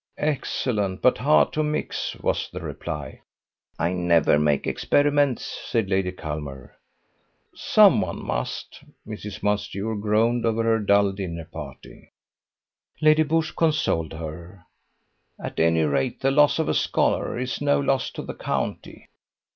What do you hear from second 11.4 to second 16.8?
party. Lady Busshe consoled her. "At any rate, the loss of a